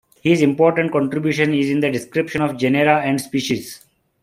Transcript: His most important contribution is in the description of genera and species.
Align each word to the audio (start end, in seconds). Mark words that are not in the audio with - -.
His 0.23 0.39
most 0.39 0.49
important 0.49 0.91
contribution 0.91 1.53
is 1.53 1.69
in 1.69 1.79
the 1.79 1.91
description 1.91 2.41
of 2.41 2.57
genera 2.57 3.03
and 3.03 3.21
species. 3.21 3.85